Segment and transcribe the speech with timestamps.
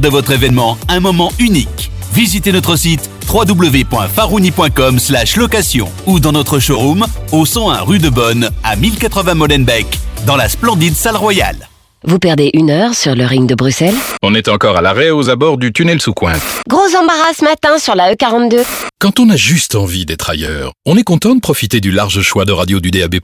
[0.00, 1.90] de votre événement un moment unique.
[2.12, 4.98] Visitez notre site www.farouni.com
[5.36, 9.86] location ou dans notre showroom au 101 rue de Bonne à 1080 Molenbeek
[10.26, 11.68] dans la splendide salle royale.
[12.02, 15.28] Vous perdez une heure sur le ring de Bruxelles On est encore à l'arrêt aux
[15.28, 16.40] abords du tunnel sous Cointe.
[16.66, 18.64] Gros embarras ce matin sur la E42.
[18.98, 22.46] Quand on a juste envie d'être ailleurs, on est content de profiter du large choix
[22.46, 23.16] de radio du DAB+.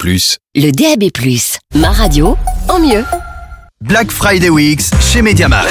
[0.54, 1.10] Le DAB+,
[1.74, 2.36] ma radio,
[2.68, 3.04] en mieux.
[3.81, 5.65] Black Friday Weeks chez Mediamart.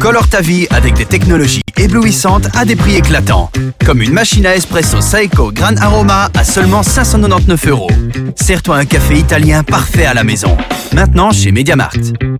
[0.00, 3.50] Colore ta vie avec des technologies éblouissantes à des prix éclatants.
[3.84, 7.90] Comme une machine à espresso Saeco Gran Aroma à seulement 599 euros.
[8.36, 10.56] Sers-toi un café italien parfait à la maison.
[10.92, 11.96] Maintenant chez Mediamart.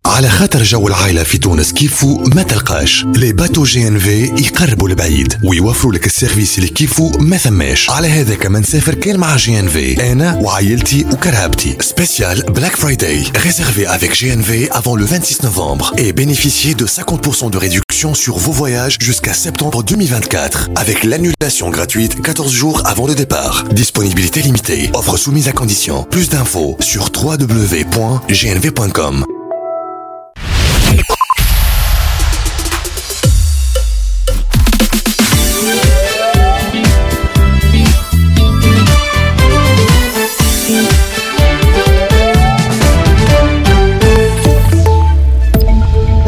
[0.06, 4.88] على خاطر جو العائلة في تونس كيفو ما تلقاش لي باتو جي ان في يقربوا
[4.88, 9.60] البعيد ويوفروا لك السيرفيس اللي كيفو ما ثماش على هذا كمان نسافر كان مع جي
[9.60, 16.13] ان في انا وعائلتي وكرهبتي سبيسيال بلاك فرايداي réservé avec GNV le 26 novembre et
[16.13, 22.51] bénéficiez de 50% de réduction sur vos voyages jusqu'à septembre 2024 avec l'annulation gratuite 14
[22.51, 23.63] jours avant le départ.
[23.71, 24.89] Disponibilité limitée.
[24.93, 26.03] Offre soumise à condition.
[26.03, 27.55] Plus d'infos sur www.gnv.com.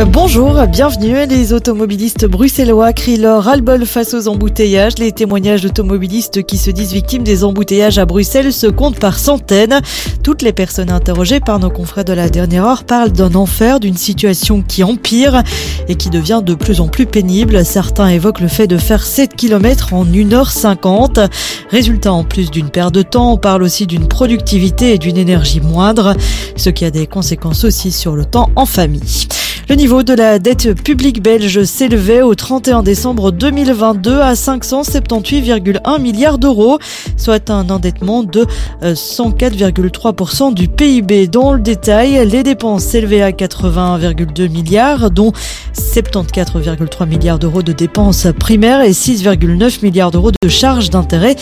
[0.06, 1.26] Bonjour, bienvenue.
[1.26, 5.00] Les automobilistes bruxellois crient leur ras-le-bol face aux embouteillages.
[5.00, 9.82] Les témoignages d'automobilistes qui se disent victimes des embouteillages à Bruxelles se comptent par centaines.
[10.22, 13.98] Toutes les personnes interrogées par nos confrères de la dernière heure parlent d'un enfer, d'une
[13.98, 15.42] situation qui empire
[15.88, 17.66] et qui devient de plus en plus pénible.
[17.66, 21.28] Certains évoquent le fait de faire 7 km en 1h50.
[21.72, 25.60] Résultat, en plus d'une perte de temps, on parle aussi d'une productivité et d'une énergie
[25.60, 26.14] moindre,
[26.56, 29.28] ce qui a des conséquences aussi sur le temps en famille.
[29.70, 36.38] Le niveau de la dette publique belge s'élevait au 31 décembre 2022 à 578,1 milliards
[36.38, 36.80] d'euros,
[37.18, 38.46] soit un endettement de
[38.82, 41.28] 104,3% du PIB.
[41.28, 45.34] Dans le détail, les dépenses s'élevaient à 81,2 milliards, dont
[45.76, 51.36] 74,3 milliards d'euros de dépenses primaires et 6,9 milliards d'euros de charges d'intérêt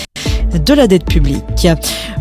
[0.63, 1.67] de la dette publique.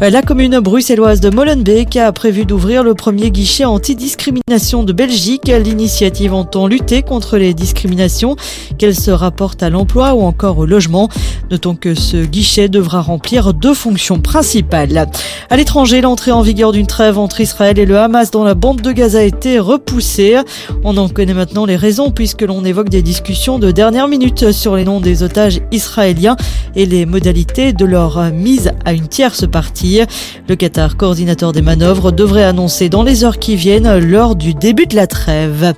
[0.00, 5.46] La commune bruxelloise de Molenbeek a prévu d'ouvrir le premier guichet anti-discrimination de Belgique.
[5.46, 8.36] L'initiative entend lutter contre les discriminations,
[8.78, 11.08] qu'elles se rapportent à l'emploi ou encore au logement.
[11.50, 15.06] Notons que ce guichet devra remplir deux fonctions principales.
[15.50, 18.80] À l'étranger, l'entrée en vigueur d'une trêve entre Israël et le Hamas dans la bande
[18.80, 20.36] de Gaza a été repoussée.
[20.82, 24.76] On en connaît maintenant les raisons puisque l'on évoque des discussions de dernière minute sur
[24.76, 26.36] les noms des otages israéliens
[26.74, 30.00] et les modalités de leur mise à une tierce partie.
[30.48, 34.86] Le Qatar, coordinateur des manœuvres, devrait annoncer dans les heures qui viennent l'heure du début
[34.86, 35.74] de la trêve.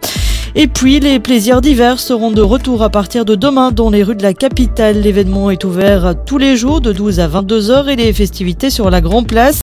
[0.59, 4.17] Et puis, les plaisirs d'hiver seront de retour à partir de demain dans les rues
[4.17, 5.03] de la capitale.
[5.03, 8.89] L'événement est ouvert tous les jours de 12 à 22 heures et les festivités sur
[8.89, 9.61] la Grand Place,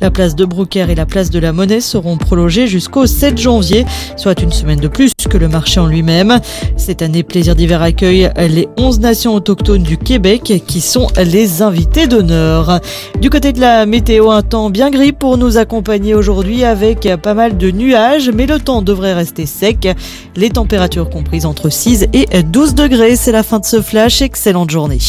[0.00, 3.84] la place de Broucker et la place de la Monnaie seront prolongées jusqu'au 7 janvier,
[4.16, 6.40] soit une semaine de plus que le marché en lui-même.
[6.78, 12.06] Cette année, Plaisir d'hiver accueille les 11 nations autochtones du Québec qui sont les invités
[12.06, 12.80] d'honneur.
[13.20, 17.34] Du côté de la météo, un temps bien gris pour nous accompagner aujourd'hui avec pas
[17.34, 19.88] mal de nuages, mais le temps devrait rester sec.
[20.35, 23.15] Les températures comprises entre 6 et 12 degrés.
[23.15, 24.21] C'est la fin de ce flash.
[24.21, 24.99] Excellente journée.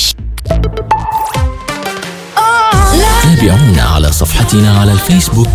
[3.23, 5.49] تابعونا على صفحتنا على الفيسبوك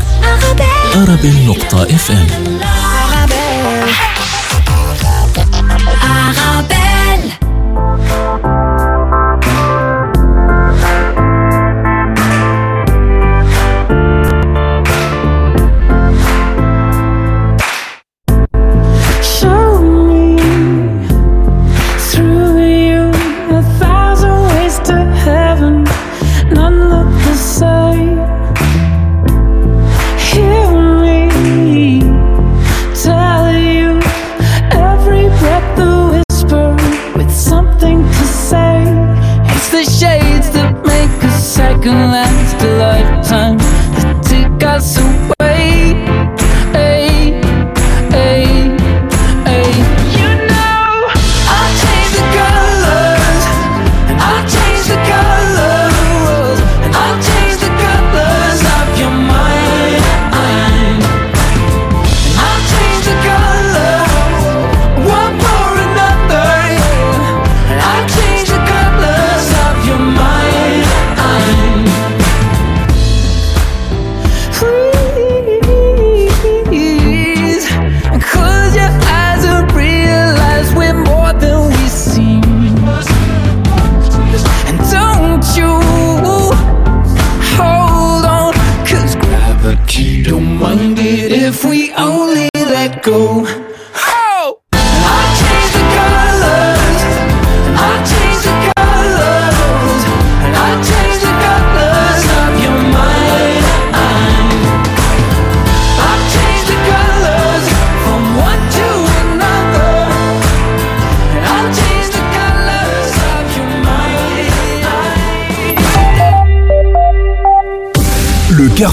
[0.95, 2.27] أرابيل نقطة اف ام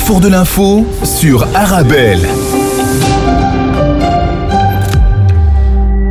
[0.06, 2.20] Carrefour de l'info sur Arabelle.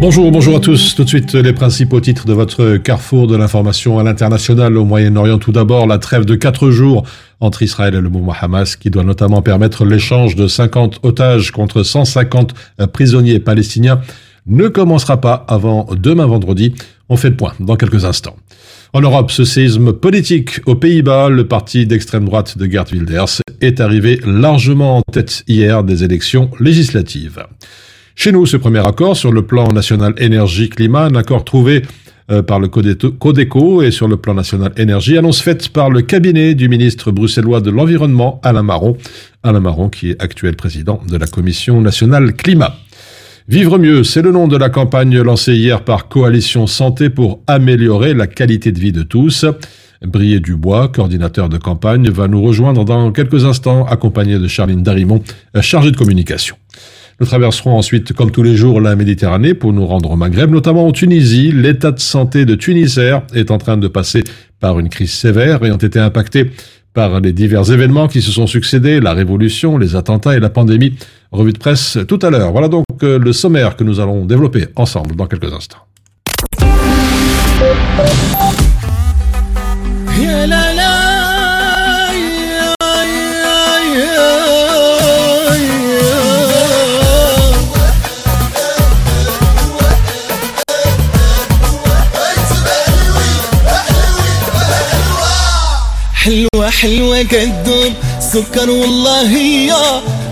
[0.00, 0.96] Bonjour, bonjour à tous.
[0.96, 5.38] Tout de suite, les principaux titres de votre carrefour de l'information à l'international au Moyen-Orient.
[5.38, 7.05] Tout d'abord, la trêve de quatre jours
[7.38, 11.85] entre Israël et le mouvement Hamas, qui doit notamment permettre l'échange de 50 otages contre
[11.85, 12.52] 150
[12.93, 14.00] prisonniers palestiniens,
[14.49, 16.75] ne commencera pas avant demain vendredi.
[17.08, 18.35] On fait le point dans quelques instants.
[18.96, 23.81] En Europe, ce séisme politique aux Pays-Bas, le parti d'extrême droite de Gert Wilders est
[23.81, 27.44] arrivé largement en tête hier des élections législatives.
[28.14, 31.82] Chez nous, ce premier accord sur le plan national énergie-climat, un accord trouvé
[32.31, 36.55] euh, par le Codeco et sur le plan national énergie, annonce faite par le cabinet
[36.55, 38.96] du ministre bruxellois de l'Environnement, Alain Marron.
[39.43, 42.76] Alain Marron, qui est actuel président de la Commission nationale climat.
[43.46, 48.14] Vivre mieux, c'est le nom de la campagne lancée hier par Coalition Santé pour améliorer
[48.14, 49.44] la qualité de vie de tous.
[50.02, 55.23] Brier Dubois, coordinateur de campagne, va nous rejoindre dans quelques instants, accompagné de Charline Darimont,
[55.61, 56.56] chargée de communication.
[57.20, 60.87] Nous traverserons ensuite, comme tous les jours, la Méditerranée pour nous rendre au Maghreb, notamment
[60.87, 61.52] en Tunisie.
[61.52, 64.25] L'état de santé de Tunisair est en train de passer
[64.61, 66.50] par une crise sévère ont été impactés
[66.94, 70.94] par les divers événements qui se sont succédés, la révolution, les attentats et la pandémie.
[71.32, 72.52] Revue de presse tout à l'heure.
[72.52, 75.84] Voilà donc euh, le sommaire que nous allons développer ensemble dans quelques instants.
[96.84, 97.92] حلوة كدوب
[98.32, 99.75] سكر والله هي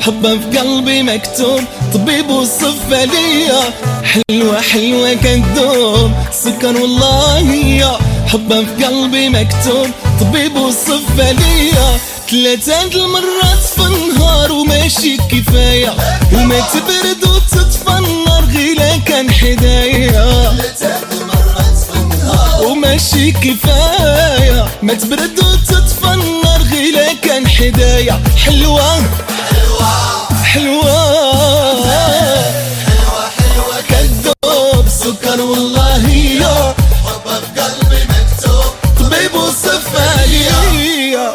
[0.00, 1.60] حبها في قلبي مكتوب.
[1.94, 3.60] طبيب وصفة ليا
[4.04, 9.87] حلوة حلوة كدوب سكر والله هي حبها في قلبي مكتوب.
[10.20, 11.99] طبيب وصفة ليا
[12.31, 15.94] ثلاثة المرات في النهار وماشي كفاية.
[16.32, 20.52] وما تبرد وتطفى النار غيلا كان حدايا
[22.66, 24.69] وماشي كفاية.
[24.82, 26.42] ما تبرد وتطفى النار
[27.12, 28.82] كان حدايا حلوة.
[29.53, 29.82] حلوة.
[30.44, 30.93] حلوة
[32.87, 36.05] حلوة حلوة كذوب سكر والله
[37.05, 38.64] حبها في قلبي مكتوب.
[39.00, 41.35] طبيب وصفة ليا.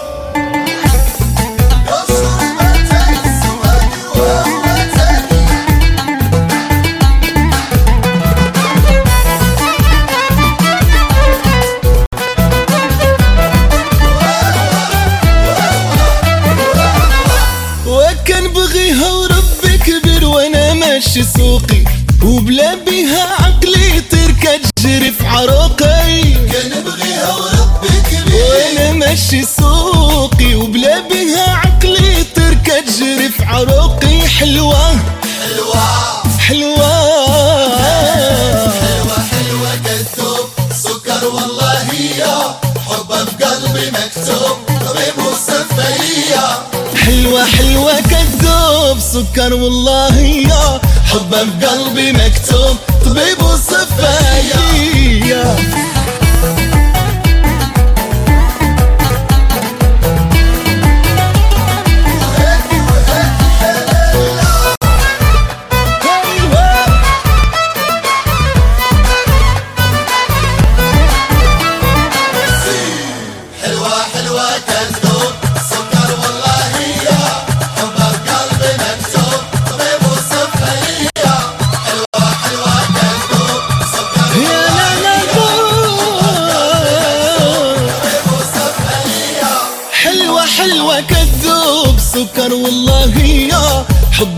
[22.38, 26.22] وبلا بيها عقلي تركة تجري عروقي.
[26.22, 34.28] كان بغيها وربي كبير وأنا ماشي سوقي وبلا بيها عقلي تركة تجري عروقي.
[34.28, 35.17] حلوة.
[47.78, 50.82] حلوة كتقوب سكر والله يا.
[51.06, 55.56] حبه بقلبي مكتوب طبيب وصفايا.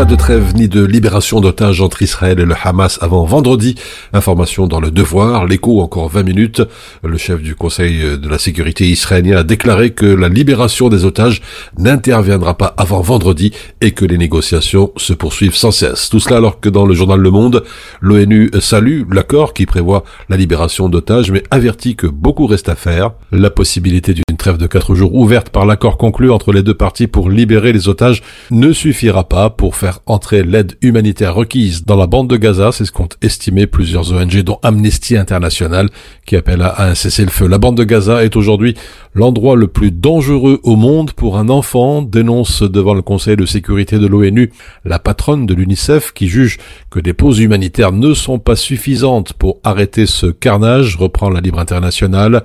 [0.00, 3.74] pas de trêve ni de libération d'otages entre Israël et le Hamas avant vendredi.
[4.14, 6.62] Information dans le devoir, l'écho encore 20 minutes.
[7.04, 11.42] Le chef du Conseil de la sécurité israélien a déclaré que la libération des otages
[11.76, 13.52] n'interviendra pas avant vendredi
[13.82, 16.08] et que les négociations se poursuivent sans cesse.
[16.08, 17.62] Tout cela alors que dans le journal Le Monde,
[18.00, 23.10] l'ONU salue l'accord qui prévoit la libération d'otages mais avertit que beaucoup reste à faire.
[23.32, 27.06] La possibilité d'une trêve de quatre jours ouverte par l'accord conclu entre les deux parties
[27.06, 32.06] pour libérer les otages ne suffira pas pour faire entrer l'aide humanitaire requise dans la
[32.06, 35.88] bande de Gaza, c'est ce qu'ont estimé plusieurs ONG dont Amnesty International
[36.26, 37.48] qui appelle à un cessez-le-feu.
[37.48, 38.74] La bande de Gaza est aujourd'hui
[39.14, 43.98] l'endroit le plus dangereux au monde pour un enfant, dénonce devant le Conseil de sécurité
[43.98, 44.52] de l'ONU
[44.84, 46.58] la patronne de l'UNICEF qui juge
[46.90, 51.58] que des pauses humanitaires ne sont pas suffisantes pour arrêter ce carnage, reprend la Libre
[51.58, 52.42] Internationale.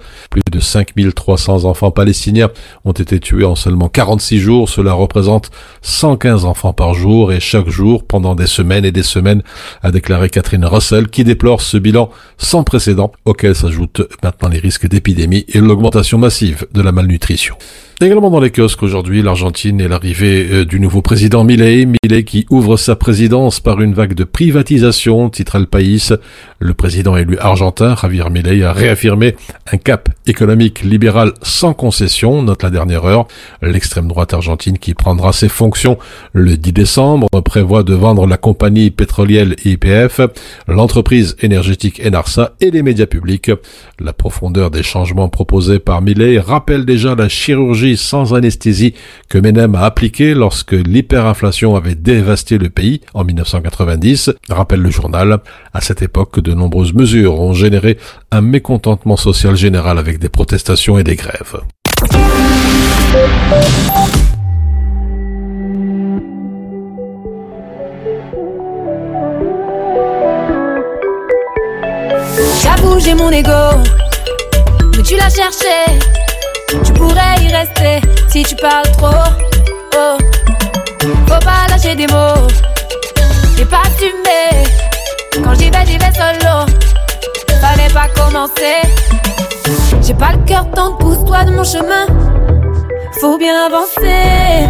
[0.56, 2.50] De 5300 enfants palestiniens
[2.86, 4.70] ont été tués en seulement 46 jours.
[4.70, 9.44] Cela représente 115 enfants par jour et chaque jour pendant des semaines et des semaines,
[9.84, 14.88] a déclaré Catherine Russell, qui déplore ce bilan sans précédent auquel s'ajoutent maintenant les risques
[14.88, 17.56] d'épidémie et l'augmentation massive de la malnutrition.
[18.02, 21.48] Également dans les kiosques aujourd'hui, l'Argentine et l'arrivée euh, du nouveau président
[22.26, 26.10] qui ouvre sa présidence par une vague de privatisation, titre País.
[26.60, 29.38] Le président élu argentin, Javier a réaffirmé
[29.72, 30.10] un cap
[30.46, 33.28] libéral sans concession, note la dernière heure.
[33.62, 35.98] L'extrême droite argentine qui prendra ses fonctions
[36.34, 40.22] le 10 décembre prévoit de vendre la compagnie pétrolière IPF,
[40.68, 43.52] l'entreprise énergétique Enarsa et les médias publics.
[44.00, 48.94] La profondeur des changements proposés par Milei rappelle déjà la chirurgie sans anesthésie
[49.30, 55.40] que Menem a appliqué lorsque l'hyperinflation avait dévasté le pays en 1990, rappelle le journal.
[55.74, 57.98] À cette époque, de nombreuses mesures ont généré
[58.32, 61.62] un mécontentement social général avec des protestations et des grèves.
[72.62, 73.50] J'avoue, j'ai mon ego,
[74.98, 75.78] mais tu l'as cherché.
[76.84, 79.32] Tu pourrais y rester si tu parles trop.
[79.96, 80.18] Oh.
[81.28, 82.48] Faut pas lâcher des mots
[83.58, 84.68] et pas assumer.
[85.42, 86.66] Quand j'y vais, j'y vais solo.
[87.62, 88.82] Fallait pas commencer.
[90.06, 92.06] J'ai pas le cœur tant pousse-toi de mon chemin.
[93.20, 94.68] Faut bien avancer.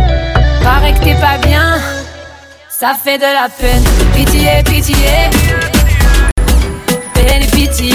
[0.63, 1.79] Paraît que t'es pas bien.
[2.69, 3.83] Ça fait de la peine.
[4.13, 4.95] Pitié, pitié.
[7.13, 7.93] Peine pitié.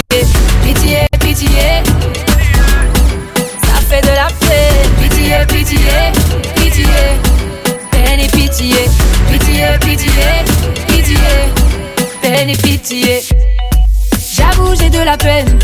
[0.63, 1.83] Pitié, pitié
[3.91, 4.89] fait de la peine.
[5.01, 5.97] Pitié, pitié,
[6.55, 6.85] pitié.
[7.91, 8.85] Peine pitié,
[9.29, 10.27] pitié, pitié,
[10.87, 11.17] pitié.
[12.63, 13.21] Pitié.
[14.35, 15.59] J'avoue, j'ai de la peine.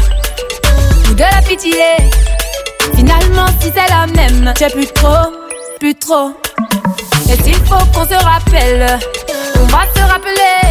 [1.18, 1.72] De la pitié.
[2.96, 5.32] Finalement, si c'est la même, j'ai plus trop,
[5.80, 6.32] plus trop.
[7.28, 9.00] Et s'il faut qu'on se rappelle,
[9.56, 10.62] on va se rappeler.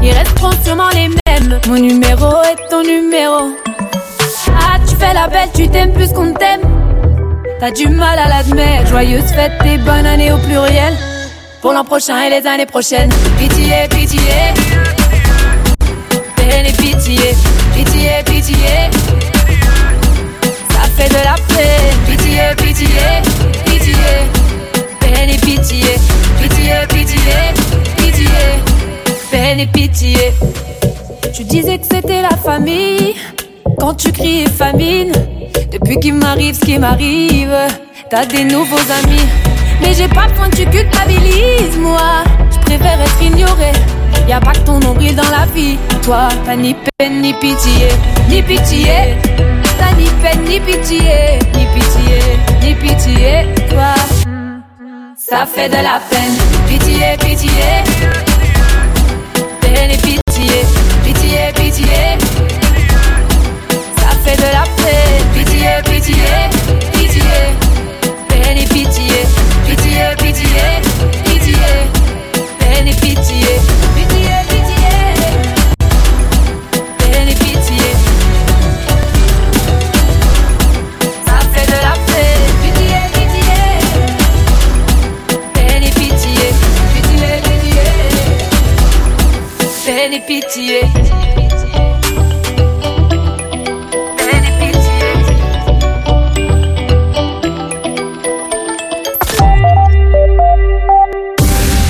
[0.00, 1.60] Ils resteront sûrement les mêmes.
[1.66, 3.56] Mon numéro est ton numéro.
[4.48, 6.62] Ah, tu fais la belle, tu t'aimes plus qu'on t'aime.
[7.58, 8.86] T'as du mal à l'admettre.
[8.86, 10.96] Joyeuse fête et bonne année au pluriel.
[11.60, 13.10] Pour l'an prochain et les années prochaines.
[13.36, 14.20] Pitié, pitié.
[16.48, 17.34] Peine et pitié.
[17.74, 18.56] Pitié, pitié.
[20.70, 21.94] Ça fait de la peine.
[22.06, 22.88] Pitié, pitié.
[23.66, 23.94] Pitié.
[24.98, 25.84] Peine et pitié.
[26.40, 27.18] Pitié, pitié.
[27.98, 28.28] Pitié.
[29.30, 30.32] Peine et pitié.
[31.34, 33.14] Tu disais que c'était la famille.
[33.78, 35.12] Quand tu cries famine,
[35.70, 37.54] depuis qu'il m'arrive ce qui m'arrive,
[38.08, 39.28] t'as des nouveaux amis.
[39.80, 42.24] Mais j'ai pas besoin que tu culpabilises, moi.
[42.50, 43.72] Je préfère être ignoré.
[44.28, 45.78] Y a pas que ton nombril dans la vie.
[46.02, 47.88] Toi, t'as ni peine ni pitié,
[48.28, 49.16] ni pitié.
[49.78, 52.18] T'as ni peine ni pitié, ni pitié,
[52.62, 53.46] ni pitié.
[53.70, 53.94] Toi,
[55.16, 56.36] ça fait de la peine.
[56.68, 57.50] Pitié, pitié.
[59.60, 60.64] Peine et pitié,
[61.04, 62.18] pitié, pitié
[64.28, 65.24] fait de la peine.
[65.34, 66.24] Pitié, pitié,
[90.28, 90.82] pitié.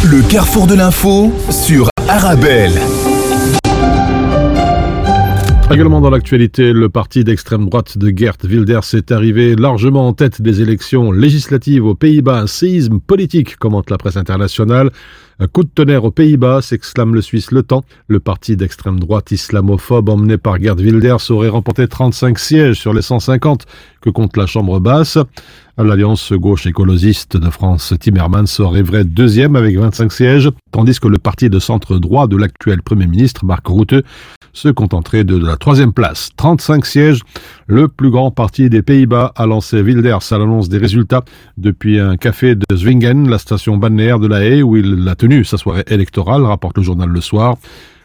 [0.04, 2.70] Le carrefour de l'info sur Arabelle.
[5.72, 10.40] Également dans l'actualité, le parti d'extrême droite de Gert Wilders est arrivé largement en tête
[10.40, 12.42] des élections législatives aux Pays-Bas.
[12.42, 14.90] Un séisme politique, commente la presse internationale.
[15.40, 17.84] Un coup de tonnerre aux Pays-Bas, s'exclame le Suisse Le Temps.
[18.08, 23.02] Le parti d'extrême droite islamophobe emmené par Gerd Wilders aurait remporté 35 sièges sur les
[23.02, 23.64] 150
[24.00, 25.16] que compte la Chambre basse.
[25.78, 31.50] L'Alliance gauche écologiste de France Timmermans arriverait deuxième avec 25 sièges, tandis que le parti
[31.50, 34.04] de centre droit de l'actuel Premier ministre Mark Rutte
[34.52, 36.30] se contenterait de la troisième place.
[36.36, 37.20] 35 sièges,
[37.68, 41.24] le plus grand parti des Pays-Bas a lancé Wilders à l'annonce des résultats
[41.56, 45.44] depuis un café de Zwingen, la station balnéaire de la Haye, où il a tenu
[45.44, 47.56] sa soirée électorale, rapporte le journal Le Soir.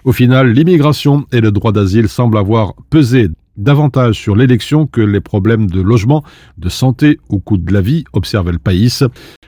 [0.03, 5.21] Au final, l'immigration et le droit d'asile semblent avoir pesé davantage sur l'élection que les
[5.21, 6.23] problèmes de logement,
[6.57, 8.89] de santé ou coût de la vie, observait le pays.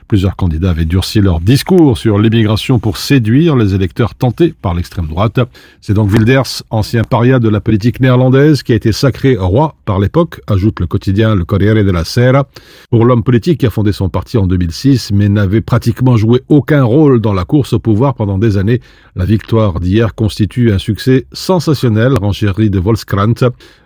[0.08, 5.08] Plusieurs candidats avaient durci leur discours sur l'immigration pour séduire les électeurs tentés par l'extrême
[5.08, 5.40] droite.
[5.80, 9.98] C'est donc Wilders, ancien paria de la politique néerlandaise, qui a été sacré roi par
[9.98, 12.46] l'époque, ajoute le quotidien Le Corriere della Sera.
[12.88, 16.84] Pour l'homme politique qui a fondé son parti en 2006, mais n'avait pratiquement joué aucun
[16.84, 18.80] rôle dans la course au pouvoir pendant des années,
[19.16, 23.34] la victoire d'hier constitue un succès sensationnel, renchéri de Volkskrant.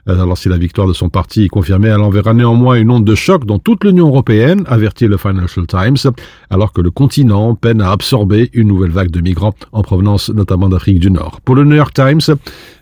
[0.07, 3.15] Alors si la victoire de son parti est confirmée, elle enverra néanmoins une onde de
[3.15, 6.13] choc dans toute l'Union européenne, avertit le Financial Times,
[6.49, 10.69] alors que le continent peine à absorber une nouvelle vague de migrants en provenance notamment
[10.69, 11.41] d'Afrique du Nord.
[11.43, 12.21] Pour le New York Times,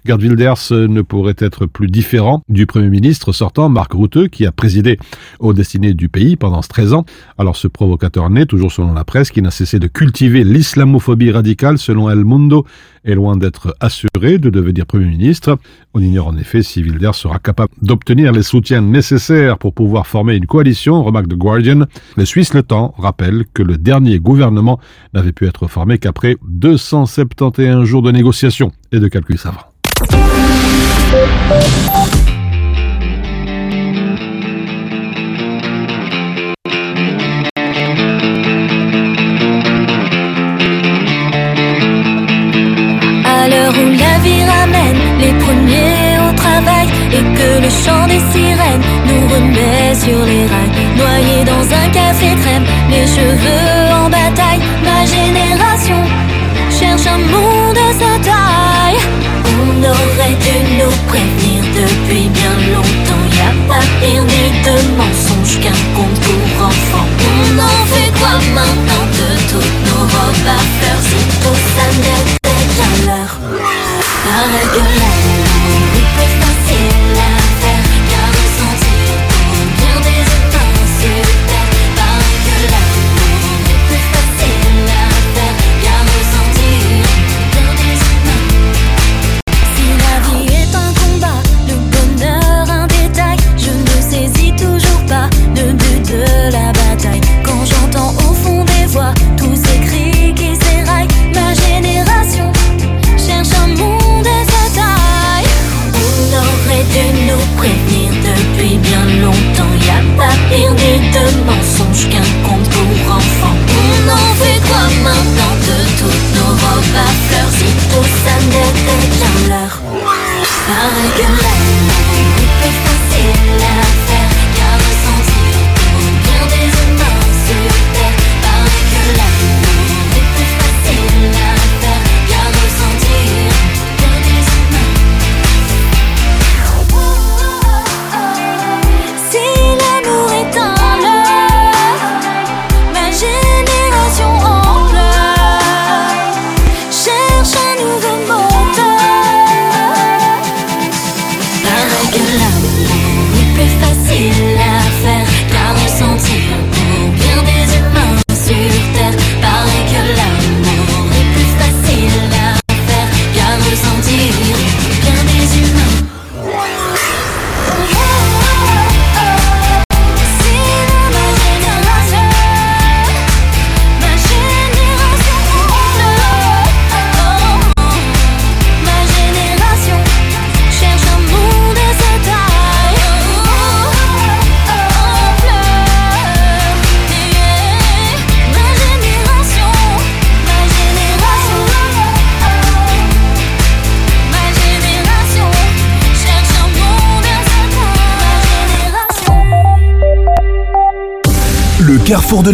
[0.05, 4.53] Gerd Wilders ne pourrait être plus différent du Premier ministre sortant, Mark Rutte, qui a
[4.53, 4.99] présidé
[5.41, 7.05] aux destinées du pays pendant 13 ans.
[7.37, 11.79] Alors ce provocateur né, toujours selon la presse, qui n'a cessé de cultiver l'islamophobie radicale
[11.79, 12.65] selon El Mundo,
[13.05, 15.59] est loin d'être assuré de devenir Premier ministre.
[15.95, 20.37] On ignore en effet si Wilders sera capable d'obtenir les soutiens nécessaires pour pouvoir former
[20.37, 21.87] une coalition, remarque The Guardian.
[22.17, 24.81] Le Suisse Le Temps rappelle que le dernier gouvernement
[25.15, 29.65] n'avait pu être formé qu'après 271 jours de négociations et de calculs savants.
[48.07, 54.09] Des sirènes nous remet sur les rails, noyés dans un café crème, les cheveux en
[54.11, 56.03] bataille, ma génération
[56.71, 59.01] cherche un monde à sa taille.
[59.61, 63.25] On aurait dû nous prévenir depuis bien longtemps.
[63.33, 67.09] Y a pas pire ni de mensonge qu'un conte pour enfants.
[67.29, 71.03] On en fait quoi maintenant de toutes nos robes à fleurs?
[71.09, 73.37] Si tout ça n'était qu'un leurre?
[74.25, 75.48] Pareil que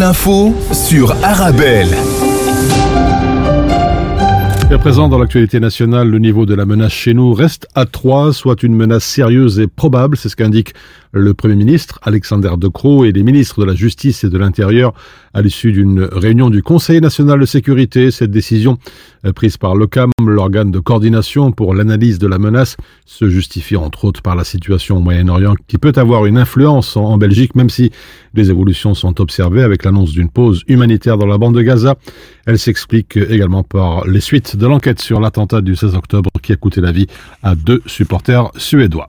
[0.04, 1.88] l'info sur Arabelle.
[4.70, 8.34] À présent, dans l'actualité nationale, le niveau de la menace chez nous reste à 3,
[8.34, 10.74] soit une menace sérieuse et probable, c'est ce qu'indique
[11.14, 14.92] le Premier ministre Alexander De Croo et les ministres de la Justice et de l'Intérieur
[15.32, 18.10] à l'issue d'une réunion du Conseil national de sécurité.
[18.10, 18.78] Cette décision
[19.24, 24.04] euh, prise par l'OCAM, l'organe de coordination pour l'analyse de la menace, se justifie entre
[24.04, 27.92] autres par la situation au Moyen-Orient qui peut avoir une influence en Belgique même si
[28.34, 31.94] les évolutions sont observées avec l'annonce d'une pause humanitaire dans la bande de Gaza.
[32.46, 36.56] Elle s'explique également par les suites de l'enquête sur l'attentat du 16 octobre qui a
[36.56, 37.06] coûté la vie
[37.44, 39.08] à deux supporters suédois.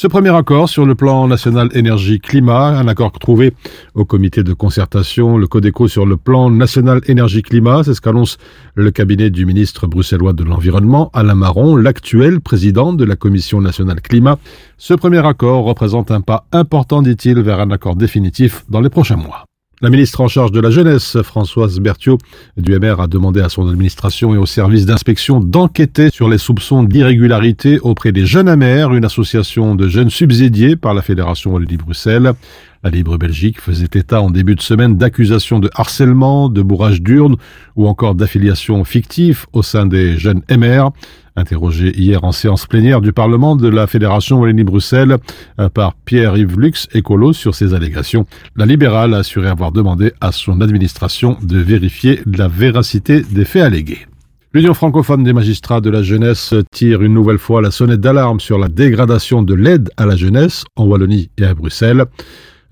[0.00, 3.52] Ce premier accord sur le plan national énergie-climat, un accord trouvé
[3.94, 8.38] au comité de concertation, le Codeco sur le plan national énergie-climat, c'est ce qu'annonce
[8.76, 14.00] le cabinet du ministre bruxellois de l'Environnement, Alain Marron, l'actuel président de la Commission nationale
[14.00, 14.38] climat.
[14.78, 19.16] Ce premier accord représente un pas important, dit-il, vers un accord définitif dans les prochains
[19.16, 19.49] mois.
[19.82, 22.18] La ministre en charge de la jeunesse, Françoise Berthiaud,
[22.58, 26.82] du MR, a demandé à son administration et au service d'inspection d'enquêter sur les soupçons
[26.82, 32.34] d'irrégularité auprès des jeunes amers, une association de jeunes subsidiés par la Fédération Wallonie-Bruxelles.
[32.82, 37.36] La Libre Belgique faisait état en début de semaine d'accusations de harcèlement, de bourrage d'urnes
[37.76, 40.90] ou encore d'affiliation fictive au sein des jeunes MR.
[41.36, 45.18] Interrogé hier en séance plénière du Parlement de la Fédération Wallonie-Bruxelles
[45.58, 48.24] euh, par Pierre-Yves Lux, écolo, sur ces allégations,
[48.56, 53.62] la libérale a assuré avoir demandé à son administration de vérifier la véracité des faits
[53.62, 54.06] allégués.
[54.54, 58.58] L'Union francophone des magistrats de la jeunesse tire une nouvelle fois la sonnette d'alarme sur
[58.58, 62.06] la dégradation de l'aide à la jeunesse en Wallonie et à Bruxelles.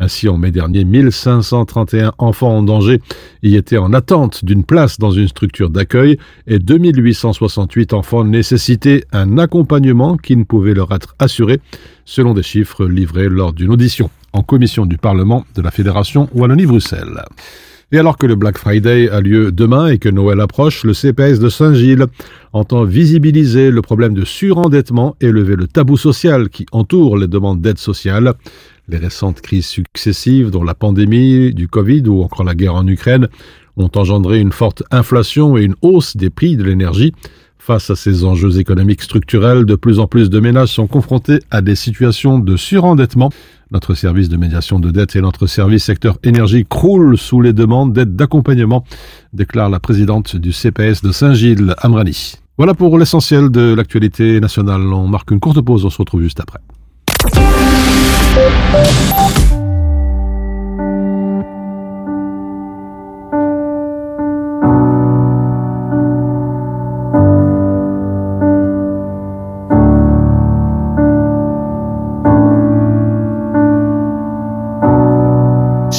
[0.00, 3.00] Ainsi, en mai dernier, 1531 enfants en danger
[3.42, 9.38] y étaient en attente d'une place dans une structure d'accueil et 2868 enfants nécessitaient un
[9.38, 11.60] accompagnement qui ne pouvait leur être assuré,
[12.04, 17.24] selon des chiffres livrés lors d'une audition en commission du Parlement de la Fédération Wallonie-Bruxelles.
[17.90, 21.38] Et alors que le Black Friday a lieu demain et que Noël approche, le CPS
[21.38, 22.04] de Saint-Gilles
[22.52, 27.62] entend visibiliser le problème de surendettement et lever le tabou social qui entoure les demandes
[27.62, 28.34] d'aide sociale.
[28.90, 33.28] Les récentes crises successives, dont la pandémie du Covid ou encore la guerre en Ukraine,
[33.76, 37.12] ont engendré une forte inflation et une hausse des prix de l'énergie.
[37.58, 41.60] Face à ces enjeux économiques structurels, de plus en plus de ménages sont confrontés à
[41.60, 43.30] des situations de surendettement.
[43.72, 47.92] Notre service de médiation de dette et notre service secteur énergie croulent sous les demandes
[47.92, 48.84] d'aide d'accompagnement,
[49.34, 52.36] déclare la présidente du CPS de Saint-Gilles, Amrani.
[52.56, 54.80] Voilà pour l'essentiel de l'actualité nationale.
[54.80, 56.60] On marque une courte pause, on se retrouve juste après.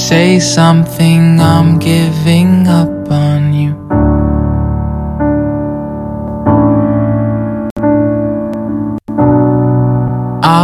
[0.10, 3.79] Say something, I'm giving up on you.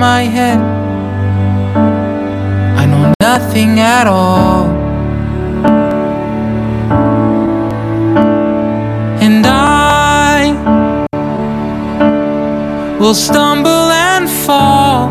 [0.00, 0.58] My head.
[2.80, 4.64] I know nothing at all.
[9.20, 10.54] And I
[12.98, 15.10] will stumble and fall.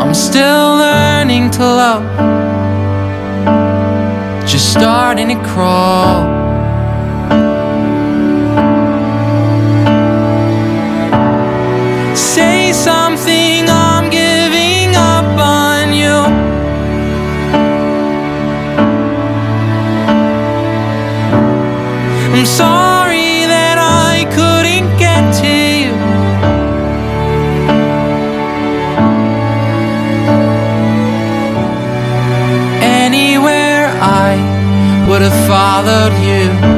[0.00, 2.04] I'm still learning to love,
[4.46, 6.23] just starting to crawl.
[12.74, 16.18] Something, I'm giving up on you.
[22.34, 25.94] I'm sorry that I couldn't get to you.
[32.82, 36.73] Anywhere I would have followed you.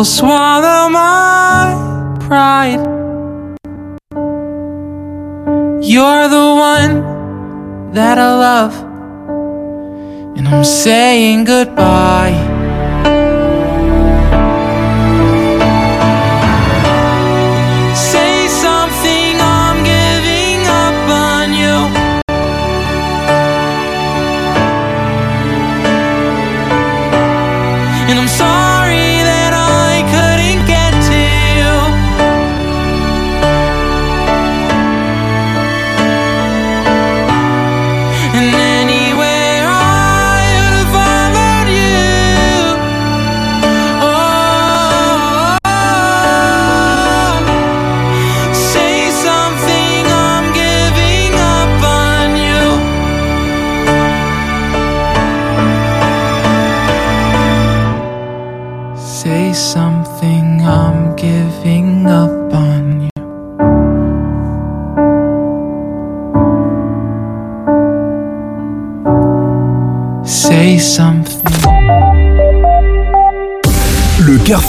[0.00, 2.80] Will swallow my pride.
[5.82, 8.74] You're the one that I love.
[10.38, 12.49] And I'm saying goodbye.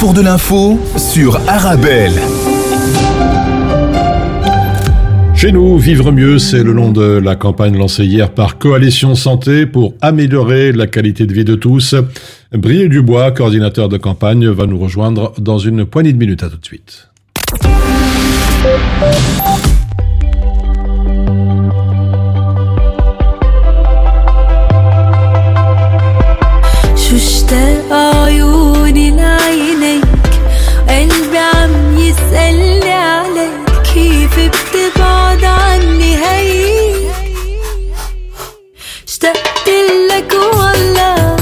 [0.01, 2.15] carrefour de l'info sur Arabelle.
[5.35, 9.67] Chez nous, vivre mieux, c'est le nom de la campagne lancée hier par Coalition Santé
[9.67, 11.95] pour améliorer la qualité de vie de tous.
[12.53, 16.43] Brié Dubois, coordinateur de campagne, va nous rejoindre dans une poignée de minutes.
[16.43, 17.09] À tout de suite.
[27.09, 29.70] شو اشتاق عيوني لعينيك قلبي
[32.12, 33.52] عم يسألني عليك
[33.93, 37.12] كيف بتبعد عني؟ هيك
[39.08, 39.69] اشتقت
[40.12, 41.36] لك والله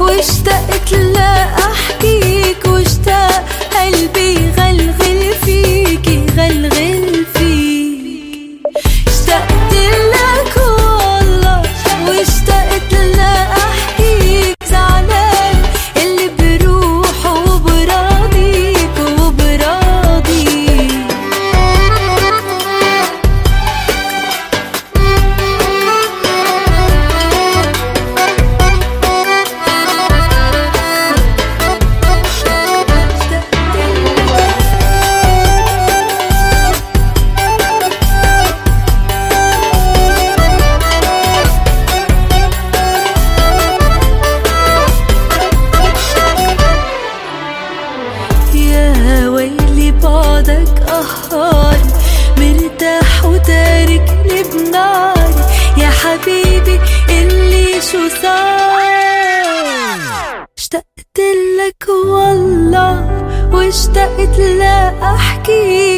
[0.00, 3.35] واشتقت لأحكيك واشتاق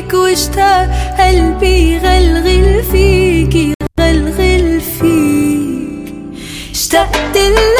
[0.09, 6.14] فيك واشتاق قلبي غلغل فيك غلغل فيك.
[6.71, 7.78] اشتقت لك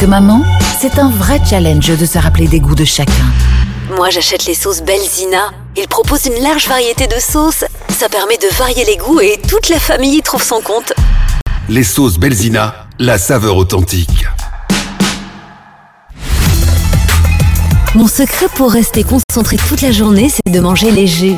[0.00, 0.42] que maman,
[0.80, 3.12] c'est un vrai challenge de se rappeler des goûts de chacun.
[3.94, 5.50] Moi, j'achète les sauces Belzina.
[5.76, 7.64] Ils proposent une large variété de sauces.
[7.90, 10.94] Ça permet de varier les goûts et toute la famille y trouve son compte.
[11.68, 14.24] Les sauces Belzina, la saveur authentique.
[17.94, 21.36] Mon secret pour rester concentré toute la journée, c'est de manger léger.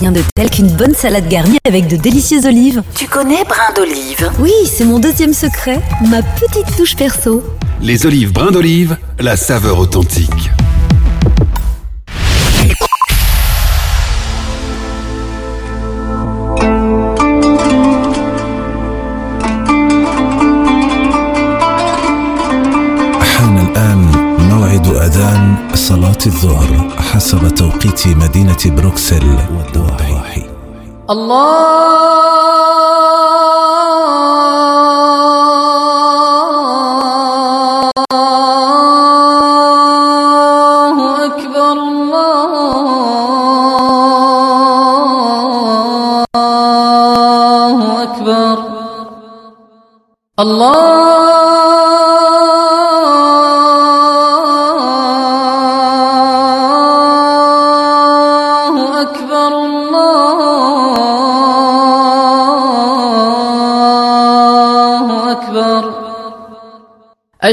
[0.00, 2.82] Rien de tel qu'une bonne salade garnie avec de délicieuses olives.
[2.96, 4.28] Tu connais brin d'olive?
[4.40, 5.80] Oui, c'est mon deuxième secret,
[6.10, 7.44] ma petite touche perso.
[7.80, 10.50] Les olives brins d'olive, la saveur authentique.
[25.94, 30.42] صلاة الظهر حسب توقيت مدينة بروكسل والضواحي.
[39.94, 41.72] الله أكبر
[47.54, 48.58] الله أكبر
[50.40, 51.33] الله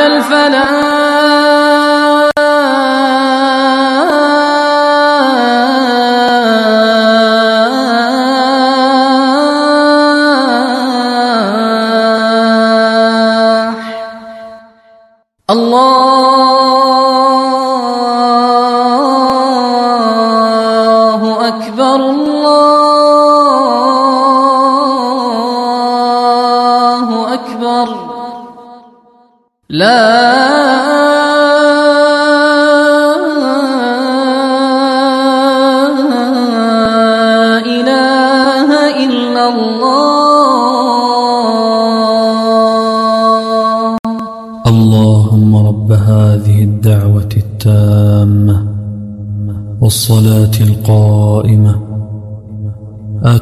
[0.00, 1.07] على الفلاح.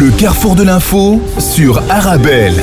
[0.00, 2.54] Le carrefour de l'info sur Arabelle.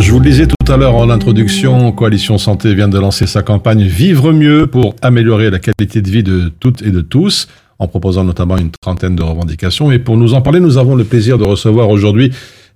[0.00, 3.44] Je vous le disais tout à l'heure en introduction, Coalition Santé vient de lancer sa
[3.44, 7.46] campagne Vivre mieux pour améliorer la qualité de vie de toutes et de tous,
[7.78, 9.92] en proposant notamment une trentaine de revendications.
[9.92, 12.32] Et pour nous en parler, nous avons le plaisir de recevoir aujourd'hui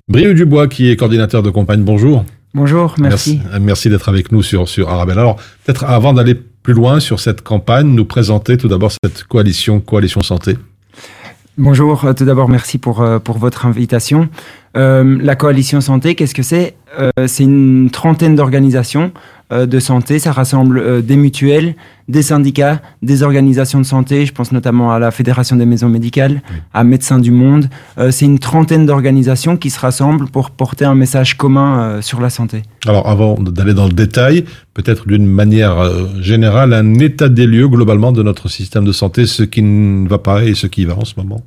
[0.07, 1.83] Brieux Dubois, qui est coordinateur de campagne.
[1.83, 2.25] Bonjour.
[2.55, 3.41] Bonjour, merci.
[3.43, 5.19] Merci, merci d'être avec nous sur, sur Arabelle.
[5.19, 5.35] Alors,
[5.65, 10.21] peut-être avant d'aller plus loin sur cette campagne, nous présenter tout d'abord cette coalition, Coalition
[10.21, 10.57] Santé.
[11.59, 14.29] Bonjour, euh, tout d'abord merci pour, euh, pour votre invitation.
[14.77, 19.11] Euh, la coalition santé, qu'est-ce que c'est Euh, C'est une trentaine d'organisations
[19.53, 20.19] euh, de santé.
[20.19, 21.75] Ça rassemble des mutuelles,
[22.09, 24.25] des syndicats, des organisations de santé.
[24.25, 26.41] Je pense notamment à la Fédération des maisons médicales,
[26.73, 27.69] à Médecins du Monde.
[28.11, 32.63] C'est une trentaine d'organisations qui se rassemblent pour porter un message commun sur la santé.
[32.87, 35.77] Alors, avant d'aller dans le détail, peut-être d'une manière
[36.23, 40.19] générale, un état des lieux globalement de notre système de santé, ce qui ne va
[40.19, 41.43] pas et ce qui va en ce moment?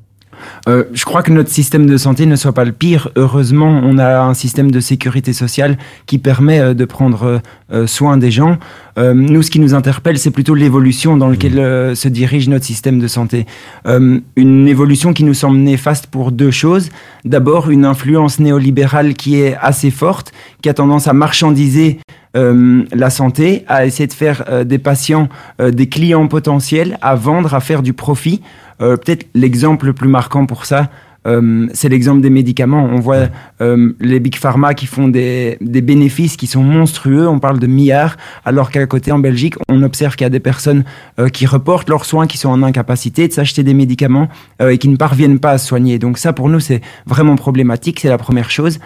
[0.68, 3.10] Euh, je crois que notre système de santé ne soit pas le pire.
[3.16, 8.18] Heureusement, on a un système de sécurité sociale qui permet euh, de prendre euh, soin
[8.18, 8.58] des gens.
[8.98, 13.00] Nous, ce qui nous interpelle, c'est plutôt l'évolution dans laquelle euh, se dirige notre système
[13.00, 13.46] de santé.
[13.86, 16.90] Une évolution qui nous semble néfaste pour deux choses.
[17.24, 22.00] D'abord, une influence néolibérale qui est assez forte, qui a tendance à marchandiser
[22.38, 25.30] euh, la santé, à essayer de faire euh, des patients
[25.60, 28.42] euh, des clients potentiels, à vendre, à faire du profit.
[28.82, 30.90] Euh, Peut-être l'exemple le plus marquant pour ça,
[31.28, 32.88] Euh, c'est l'exemple des médicaments.
[32.92, 33.28] On voit
[33.60, 37.28] euh, les big pharma qui font des, des bénéfices qui sont monstrueux.
[37.28, 38.16] On parle de milliards,
[38.46, 40.86] alors qu'à côté en Belgique, on observe qu'il y a des personnes
[41.20, 44.30] euh, qui reportent leurs soins, qui sont en incapacité de s'acheter des médicaments
[44.62, 46.00] euh, et qui ne parviennent pas à se soigner.
[46.00, 48.00] Donc ça, pour nous, c'est vraiment problématique.
[48.00, 48.80] C'est la première chose.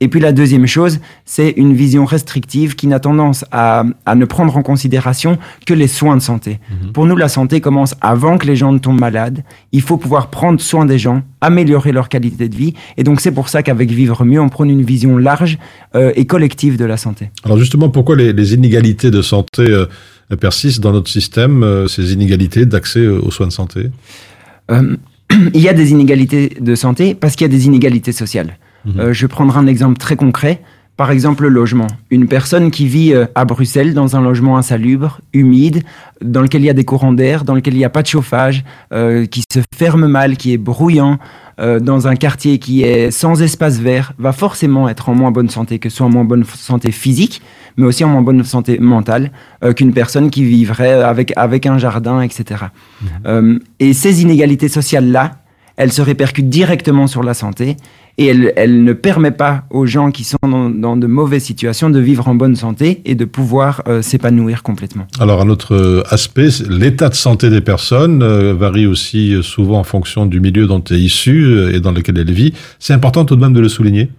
[0.00, 4.24] Et puis la deuxième chose, c'est une vision restrictive qui n'a tendance à, à ne
[4.24, 6.60] prendre en considération que les soins de santé.
[6.92, 9.42] Pour nous, la santé commence avant que les gens ne tombent malades.
[9.72, 12.74] Il faut pouvoir prendre soin des gens, améliorer leur qualité de vie.
[12.96, 15.58] Et donc c'est pour ça qu'avec Vivre mieux, on prône une vision large
[15.96, 17.30] euh, et collective de la santé.
[17.42, 19.86] Alors justement, pourquoi les, les inégalités de santé euh,
[20.40, 23.90] persistent dans notre système, euh, ces inégalités d'accès aux soins de santé?
[25.54, 28.56] Il y a des inégalités de santé parce qu'il y a des inégalités sociales.
[28.86, 30.62] Euh, je vais prendre un exemple très concret.
[30.96, 31.86] Par exemple, le logement.
[32.10, 35.84] Une personne qui vit euh, à Bruxelles dans un logement insalubre, humide,
[36.20, 38.08] dans lequel il y a des courants d'air, dans lequel il n'y a pas de
[38.08, 41.18] chauffage, euh, qui se ferme mal, qui est bruyant,
[41.60, 45.48] euh, dans un quartier qui est sans espace vert, va forcément être en moins bonne
[45.48, 47.42] santé, que ce soit en moins bonne santé physique,
[47.76, 49.32] mais aussi en moins bonne santé mentale
[49.64, 52.66] euh, qu'une personne qui vivrait avec, avec un jardin, etc.
[53.26, 55.38] Euh, et ces inégalités sociales-là,
[55.76, 57.76] elles se répercutent directement sur la santé
[58.18, 62.00] et elles, elles ne permettent pas aux gens qui sont dans, de mauvaises situations de
[62.00, 65.06] vivre en bonne santé et de pouvoir euh, s'épanouir complètement.
[65.20, 69.84] Alors, un autre euh, aspect, l'état de santé des personnes euh, varie aussi souvent en
[69.84, 72.52] fonction du milieu dont elle est issue et dans lequel elle vit.
[72.80, 74.10] C'est important tout de même de le souligner.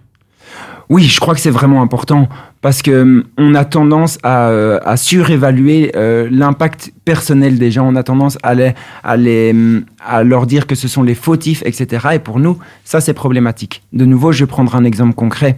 [0.90, 2.28] Oui, je crois que c'est vraiment important
[2.60, 7.88] parce que hum, on a tendance à, euh, à surévaluer euh, l'impact personnel des gens.
[7.88, 11.14] On a tendance à, les, à, les, hum, à leur dire que ce sont les
[11.14, 12.08] fautifs, etc.
[12.14, 13.82] Et pour nous, ça c'est problématique.
[13.92, 15.56] De nouveau, je vais prendre un exemple concret.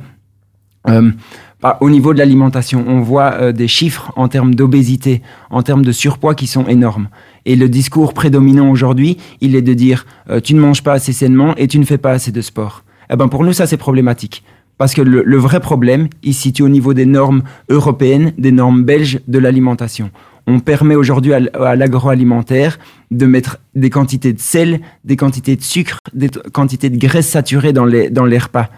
[0.89, 1.11] Euh,
[1.63, 5.85] bah, au niveau de l'alimentation, on voit euh, des chiffres en termes d'obésité, en termes
[5.85, 7.09] de surpoids qui sont énormes.
[7.47, 11.13] Et le discours prédominant aujourd'hui, il est de dire euh, tu ne manges pas assez
[11.13, 12.83] sainement et tu ne fais pas assez de sport.
[13.11, 14.43] Eh ben pour nous, ça c'est problématique.
[14.79, 18.83] Parce que le, vrai problème, il se situe au niveau des normes européennes, des normes
[18.83, 20.11] belges de l'alimentation.
[20.47, 22.79] On permet aujourd'hui à, l'agroalimentaire
[23.13, 27.73] de mettre des quantités de sel, des quantités de sucre, des quantités de graisse saturée
[27.73, 28.71] dans les, dans les repas,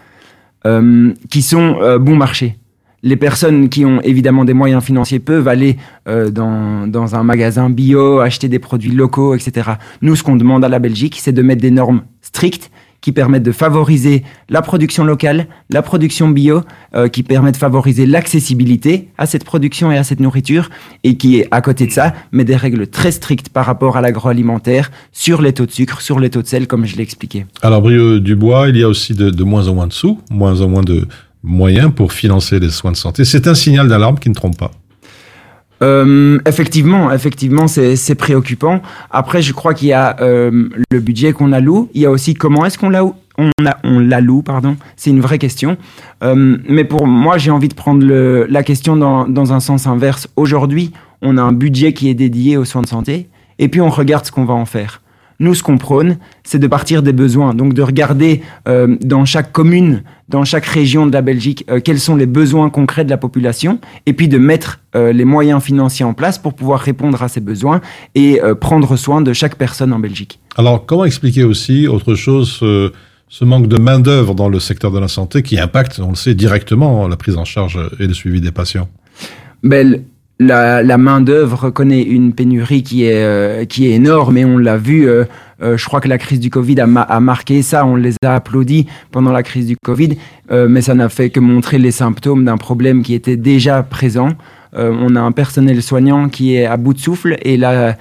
[0.67, 2.57] euh, qui sont euh, bon marché.
[3.01, 5.77] Les personnes qui ont évidemment des moyens financiers peuvent aller
[6.07, 9.71] euh, dans, dans un magasin bio, acheter des produits locaux, etc.
[10.01, 12.71] Nous, ce qu'on demande à la Belgique, c'est de mettre des normes strictes
[13.05, 16.63] qui permettent de favoriser la production locale, la production bio,
[16.95, 20.71] euh, qui permet de favoriser l'accessibilité à cette production et à cette nourriture,
[21.03, 24.89] et qui, à côté de ça, met des règles très strictes par rapport à l'agroalimentaire
[25.11, 27.45] sur les taux de sucre, sur les taux de sel, comme je l'ai expliqué.
[27.61, 30.61] Alors, Brieux Dubois, il y a aussi de, de moins en moins de sous, moins
[30.61, 31.07] en moins de
[31.43, 33.23] moyens pour financer les soins de santé.
[33.23, 34.71] C'est un signal d'alarme qui ne trompe pas.
[35.81, 38.81] Euh, effectivement, effectivement, c'est préoccupant.
[39.11, 41.89] Après, je crois qu'il y a euh, le budget qu'on alloue.
[41.93, 43.03] Il y a aussi comment est-ce qu'on l'a
[43.37, 44.77] on a on l'alloue, pardon.
[44.95, 45.77] C'est une vraie question.
[46.23, 49.87] Euh, mais pour moi, j'ai envie de prendre le, la question dans, dans un sens
[49.87, 50.29] inverse.
[50.37, 53.27] Aujourd'hui, on a un budget qui est dédié aux soins de santé,
[53.59, 55.01] et puis on regarde ce qu'on va en faire.
[55.39, 59.51] Nous, ce qu'on prône, c'est de partir des besoins, donc de regarder euh, dans chaque
[59.51, 63.17] commune, dans chaque région de la Belgique, euh, quels sont les besoins concrets de la
[63.17, 67.27] population, et puis de mettre euh, les moyens financiers en place pour pouvoir répondre à
[67.27, 67.81] ces besoins
[68.15, 70.39] et prendre soin de chaque personne en Belgique.
[70.55, 72.59] Alors, comment expliquer aussi autre chose,
[73.27, 76.33] ce manque de main-d'œuvre dans le secteur de la santé qui impacte, on le sait,
[76.33, 78.87] directement la prise en charge et le suivi des patients?
[79.63, 80.03] Ben,
[80.39, 84.77] la, la main-d'œuvre connaît une pénurie qui est, euh, qui est énorme et on l'a
[84.77, 85.07] vu.
[85.07, 85.23] euh,
[85.63, 87.85] euh, je crois que la crise du Covid a, ma- a marqué ça.
[87.85, 90.17] On les a applaudis pendant la crise du Covid,
[90.51, 94.29] euh, mais ça n'a fait que montrer les symptômes d'un problème qui était déjà présent.
[94.75, 97.95] Euh, on a un personnel soignant qui est à bout de souffle et la,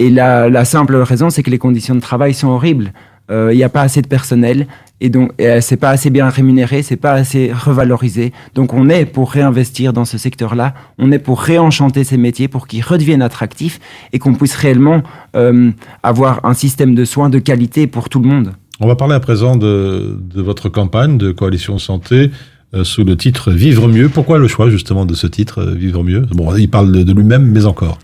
[0.00, 2.92] et la, la simple raison, c'est que les conditions de travail sont horribles.
[3.30, 4.66] Euh, Il n'y a pas assez de personnel
[5.00, 8.32] et donc euh, c'est pas assez bien rémunéré, c'est pas assez revalorisé.
[8.54, 12.66] Donc on est pour réinvestir dans ce secteur-là, on est pour réenchanter ces métiers pour
[12.66, 13.80] qu'ils redeviennent attractifs
[14.12, 15.02] et qu'on puisse réellement
[15.36, 15.70] euh,
[16.02, 18.52] avoir un système de soins de qualité pour tout le monde.
[18.80, 22.30] On va parler à présent de, de votre campagne de Coalition Santé
[22.74, 24.08] euh, sous le titre Vivre mieux.
[24.08, 26.20] Pourquoi le choix justement de ce titre, euh, Vivre mieux?
[26.32, 27.98] Bon, il parle de, de lui-même, mais encore.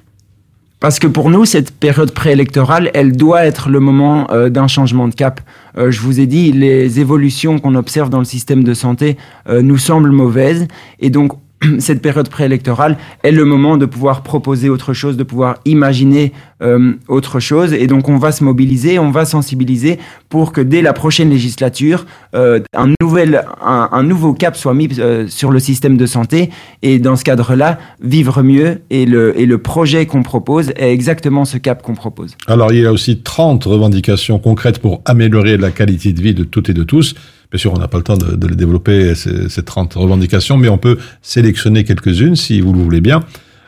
[0.84, 5.08] Parce que pour nous, cette période préélectorale, elle doit être le moment euh, d'un changement
[5.08, 5.40] de cap.
[5.78, 9.16] Euh, je vous ai dit, les évolutions qu'on observe dans le système de santé
[9.48, 10.68] euh, nous semblent mauvaises.
[11.00, 11.38] Et donc,
[11.78, 16.92] cette période préélectorale est le moment de pouvoir proposer autre chose, de pouvoir imaginer euh,
[17.08, 17.72] autre chose.
[17.72, 19.98] Et donc on va se mobiliser, on va sensibiliser
[20.28, 24.88] pour que dès la prochaine législature, euh, un, nouvel, un, un nouveau cap soit mis
[24.98, 26.50] euh, sur le système de santé.
[26.82, 31.44] Et dans ce cadre-là, vivre mieux et le, et le projet qu'on propose est exactement
[31.44, 32.36] ce cap qu'on propose.
[32.46, 36.44] Alors, il y a aussi 30 revendications concrètes pour améliorer la qualité de vie de
[36.44, 37.14] toutes et de tous.
[37.54, 40.68] Bien sûr, on n'a pas le temps de, les développer, ces, ces 30 revendications, mais
[40.68, 43.22] on peut sélectionner quelques-unes si vous le voulez bien.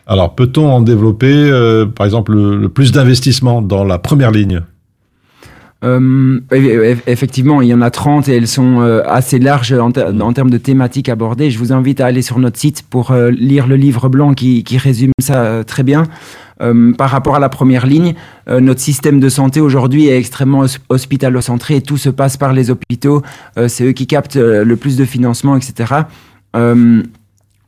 [0.08, 4.62] Alors, peut-on en développer, euh, par exemple, le, plus d'investissement dans la première ligne?
[5.84, 9.92] Euh, eff- effectivement, il y en a 30 et elles sont euh, assez larges en,
[9.92, 11.52] ter- en termes de thématiques abordées.
[11.52, 15.12] Je vous invite à aller sur notre site pour lire le livre blanc qui, résume
[15.20, 16.02] ça très bien.
[16.62, 18.14] Euh, par rapport à la première ligne,
[18.48, 22.52] euh, notre système de santé aujourd'hui est extrêmement hos- hospitalo-centré et tout se passe par
[22.54, 23.22] les hôpitaux.
[23.58, 25.92] Euh, C'est eux qui captent euh, le plus de financement, etc.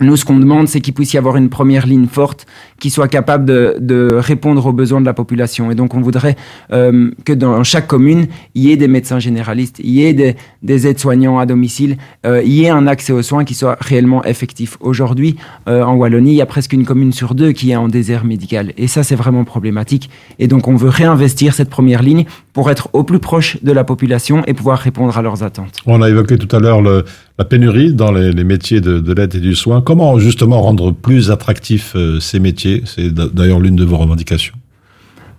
[0.01, 2.46] Nous, ce qu'on demande, c'est qu'il puisse y avoir une première ligne forte
[2.78, 5.72] qui soit capable de, de répondre aux besoins de la population.
[5.72, 6.36] Et donc, on voudrait
[6.72, 10.36] euh, que dans chaque commune, il y ait des médecins généralistes, il y ait des,
[10.62, 11.96] des aides-soignants à domicile,
[12.26, 14.76] euh, il y ait un accès aux soins qui soit réellement effectif.
[14.80, 15.34] Aujourd'hui,
[15.68, 18.24] euh, en Wallonie, il y a presque une commune sur deux qui est en désert
[18.24, 18.72] médical.
[18.76, 20.11] Et ça, c'est vraiment problématique.
[20.38, 23.82] Et donc, on veut réinvestir cette première ligne pour être au plus proche de la
[23.82, 25.78] population et pouvoir répondre à leurs attentes.
[25.86, 27.05] On a évoqué tout à l'heure le-
[27.39, 29.80] la pénurie dans les, métiers de, de l'aide et du soin.
[29.80, 32.82] Comment justement rendre plus attractifs euh, ces métiers?
[32.84, 34.55] C'est d'ailleurs l'une de vos revendications.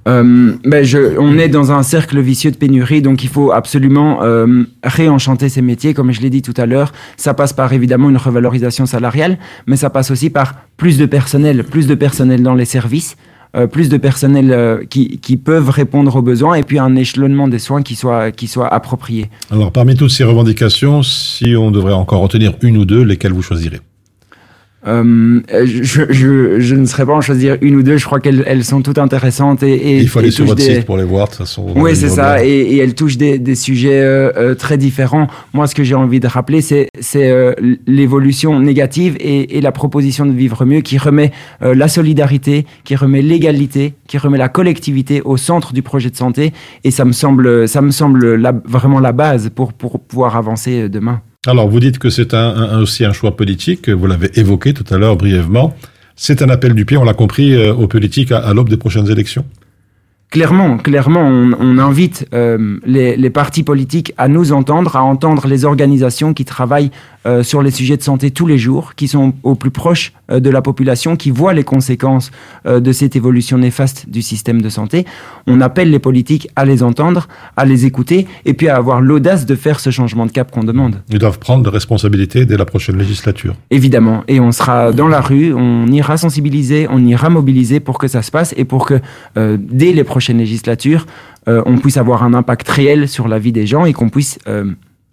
[0.08, 0.86] Euh, ben
[1.20, 5.62] on est dans un cercle vicieux de pénurie, donc il faut absolument euh, réenchanter ces
[5.62, 5.94] métiers.
[5.94, 9.38] Comme je l'ai dit tout à l'heure, ça passe par évidemment une revalorisation salariale,
[9.68, 13.18] mais ça passe aussi par plus de personnel, plus de personnel dans les services,
[13.56, 17.48] euh, plus de personnel euh, qui, qui peuvent répondre aux besoins, et puis un échelonnement
[17.48, 19.30] des soins qui soit, qui soit approprié.
[19.52, 23.42] Alors parmi toutes ces revendications, si on devrait encore retenir une ou deux, lesquelles vous
[23.42, 23.80] choisirez?
[24.88, 28.44] Euh, je, je, je ne saurais pas en choisir une ou deux, je crois qu'elles
[28.48, 29.62] elles sont toutes intéressantes.
[29.64, 31.40] Et, et Il faut aller sur touchent votre des- site pour les voir, de toute
[31.40, 31.66] façon.
[31.76, 35.28] Oui, c'est ça, et, et elle touche des, des sujets euh, euh, très différents.
[35.54, 37.54] Moi, ce que j'ai envie de rappeler, c'est euh,
[37.88, 42.96] l'évolution négative et, et la proposition de vivre mieux qui remet euh, la solidarité, qui
[42.96, 46.54] remet l'égalité, qui remet la collectivité au centre du projet de santé.
[46.84, 50.84] Et ça me semble, ça me semble la- vraiment la base pour, pour pouvoir avancer
[50.84, 51.22] euh, demain.
[51.48, 55.16] Alors, vous dites que c'est aussi un choix politique, vous l'avez évoqué tout à l'heure
[55.16, 55.74] brièvement.
[56.18, 59.10] C'est un appel du pied, on l'a compris, euh, aux politiques à, l'aube des prochaines
[59.10, 59.46] élections.
[60.32, 66.34] Clairement, clairement, on, invite euh, les partis politiques à nous entendre, à entendre les organisations
[66.34, 66.92] qui travaillent
[67.26, 70.40] euh, sur les sujets de santé tous les jours, qui sont au plus proche euh,
[70.40, 72.32] de la population, qui voient les conséquences
[72.66, 75.06] euh, de cette évolution néfaste du système de santé.
[75.46, 79.46] On appelle les politiques à les entendre, à les écouter, et puis à avoir l'audace
[79.46, 81.02] de faire ce changement de cap qu'on demande.
[81.10, 83.54] Ils doivent prendre de responsabilités dès la prochaine législature.
[83.70, 88.08] Évidemment, et on sera dans la rue, on ira sensibiliser, on ira mobiliser pour que
[88.08, 89.02] ça se passe et pour que
[89.36, 91.06] dès les prochaines législatures,
[91.48, 94.40] on puisse avoir un impact réel sur la vie des gens et qu'on puisse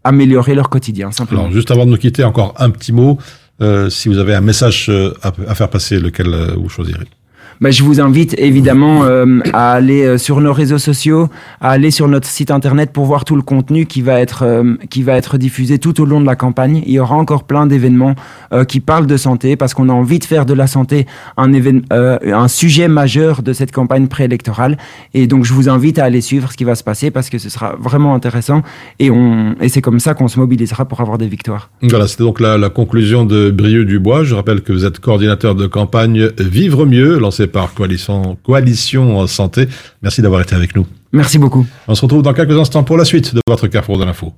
[0.07, 1.43] améliorer leur quotidien, simplement.
[1.43, 3.19] Alors, juste avant de nous quitter, encore un petit mot.
[3.63, 7.07] Euh, si vous avez un message euh, à, faire passer, lequel euh, vous choisirez?
[7.61, 11.29] Bah, je vous invite évidemment euh, à aller euh, sur nos réseaux sociaux,
[11.61, 14.75] à aller sur notre site internet pour voir tout le contenu qui va être euh,
[14.91, 16.83] qui va être diffusé tout au long de la campagne.
[16.87, 18.15] Il y aura encore plein d'événements
[18.69, 21.51] qui parlent de santé parce qu'on a envie de faire de la santé un
[21.91, 24.77] un sujet majeur de cette campagne préélectorale.
[25.15, 27.39] Et donc je vous invite à aller suivre ce qui va se passer parce que
[27.39, 28.63] ce sera vraiment intéressant
[28.99, 31.71] et on et c'est comme ça qu'on se mobilisera pour avoir des victoires.
[31.83, 34.25] Voilà, c'était donc la, conclusion de Brieux Dubois.
[34.25, 39.69] Je rappelle que vous êtes coordinateur de campagne Vivre Mieux, par Coalition, Coalition Santé.
[40.03, 40.87] Merci d'avoir été avec nous.
[41.13, 41.67] Merci beaucoup.
[41.89, 44.33] On se retrouve dans quelques instants pour la suite de votre Carrefour de l'info.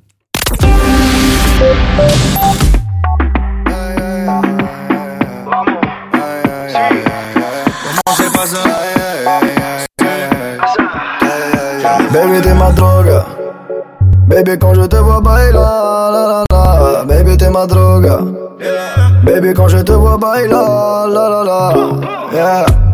[12.12, 13.22] Baby, t'es ma drogue.
[14.28, 17.04] Baby, quand je te vois bailer, la la la.
[17.04, 18.08] Baby, t'es ma drogue.
[19.24, 22.08] Baby, quand je te vois bailer, la la la.
[22.32, 22.87] Yeah.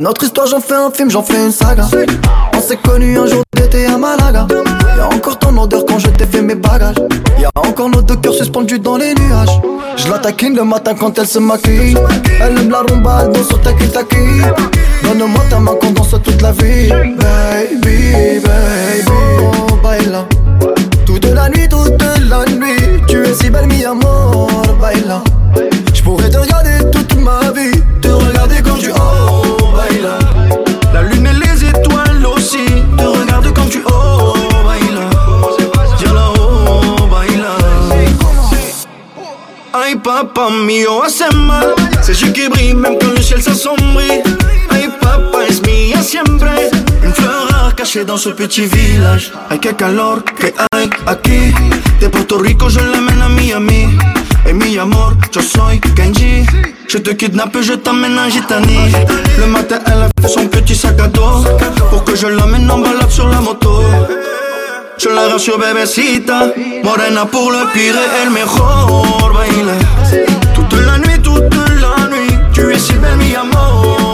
[0.00, 1.84] Notre histoire, j'en fais un film, j'en fais une saga.
[2.52, 4.48] On s'est connus un jour d'été à Malaga.
[4.96, 6.96] Y'a encore ton odeur quand je t'ai fait mes bagages.
[7.38, 9.60] Y'a encore nos deux cœurs suspendus dans les nuages.
[9.96, 11.96] Je la taquine le matin quand elle se maquille.
[12.40, 14.16] Elle aime la rumba, elle danse sur taki taki.
[15.04, 16.88] Donne-moi ta main qu'on danse toute la vie.
[16.88, 20.26] Baby, baby, oh, baila.
[21.06, 23.00] Toute la nuit, toute la nuit.
[23.06, 24.48] Tu es si belle, mi amor,
[24.80, 25.22] baila.
[25.94, 26.83] Je pourrais te regarder
[39.94, 41.72] Ay, papa mio, hace mal.
[42.02, 44.22] C'est je qui brille même quand le ciel s'assombrit.
[44.70, 46.50] Ay, papa es mía siempre.
[47.04, 49.30] Une fleur rare cachée dans ce petit village.
[49.50, 51.54] Ay, qué calor que hay aquí.
[52.00, 53.86] De Puerto Rico, je l'amène à Miami.
[54.48, 56.44] Et mi amor, yo soy Kenji.
[56.88, 58.90] Je te kidnappe, je t'amène en Gitanie.
[59.38, 61.44] Le matin, elle a fait son petit sac à dos.
[61.90, 63.80] Pour que je l'amène en balade sur la moto.
[64.96, 66.52] Je la rassure, bébécita.
[66.82, 69.72] Morena pire et el mejor baila.
[70.54, 72.34] Toute la nuit, toute la nuit.
[72.52, 74.13] Tu es si belle, mi amor,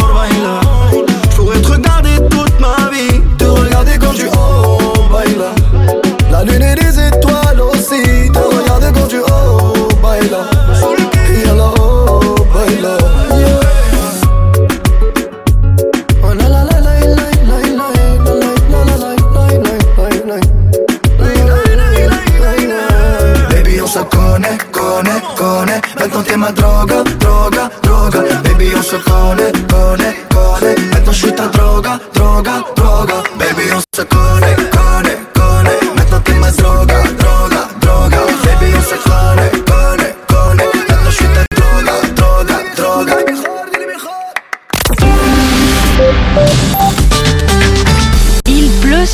[26.02, 28.22] Entonces tema droga, droga, droga.
[28.42, 30.74] Baby yo soy cone, cone, cone.
[30.96, 33.22] Entonces droga, droga, droga.
[33.38, 34.79] Baby yo soy cone, cone.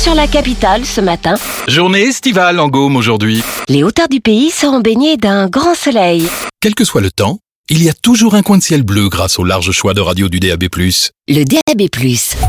[0.07, 1.35] Sur la capitale ce matin.
[1.67, 3.43] Journée estivale en Gaume aujourd'hui.
[3.67, 6.25] Les hauteurs du pays seront baignées d'un grand soleil.
[6.61, 7.39] Quel que soit le temps,
[7.69, 10.29] il y a toujours un coin de ciel bleu grâce au large choix de radio
[10.29, 10.63] du DAB+.
[11.27, 11.89] Le DAB+,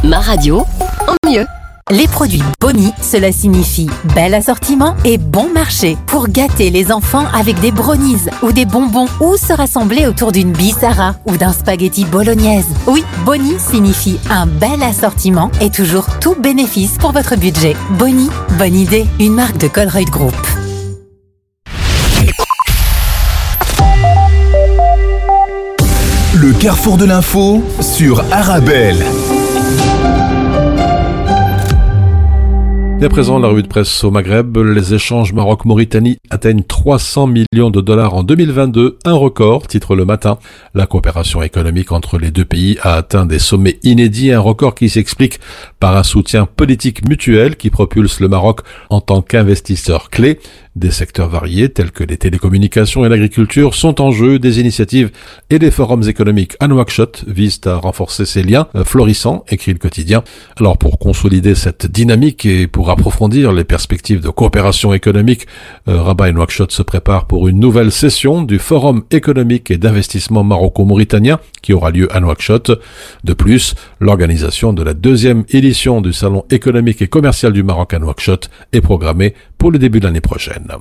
[0.04, 0.64] ma radio,
[1.08, 1.46] en mieux.
[1.90, 7.58] Les produits Boni, cela signifie bel assortiment et bon marché pour gâter les enfants avec
[7.60, 12.66] des brownies ou des bonbons ou se rassembler autour d'une bissara ou d'un spaghetti bolognaise.
[12.86, 17.74] Oui, Boni signifie un bel assortiment et toujours tout bénéfice pour votre budget.
[17.98, 18.28] Boni,
[18.58, 20.36] bonne idée, une marque de Colruyt Group.
[26.34, 29.02] Le carrefour de l'info sur Arabelle.
[32.98, 37.80] Dès présent, la revue de presse au Maghreb, les échanges Maroc-Mauritanie atteignent 300 millions de
[37.80, 40.38] dollars en 2022, un record, titre le matin.
[40.74, 44.88] La coopération économique entre les deux pays a atteint des sommets inédits, un record qui
[44.88, 45.38] s'explique
[45.78, 50.40] par un soutien politique mutuel qui propulse le Maroc en tant qu'investisseur clé.
[50.78, 54.38] Des secteurs variés tels que les télécommunications et l'agriculture sont en jeu.
[54.38, 55.10] Des initiatives
[55.50, 59.80] et des forums économiques à Nouakchott visent à renforcer ces liens euh, florissants, écrit le
[59.80, 60.22] quotidien.
[60.56, 65.48] Alors pour consolider cette dynamique et pour approfondir les perspectives de coopération économique,
[65.88, 70.44] euh, Rabat et Nouakchott se préparent pour une nouvelle session du Forum économique et d'investissement
[70.44, 72.70] maroco-mauritanien qui aura lieu à Nouakchott.
[73.24, 77.98] De plus, l'organisation de la deuxième édition du Salon économique et commercial du Maroc à
[77.98, 80.72] Nouakchott est programmée pour le début de l'année prochaine.